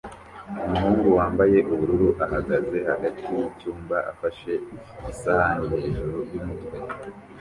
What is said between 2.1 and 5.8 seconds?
ahagaze hagati yicyumba afashe isahani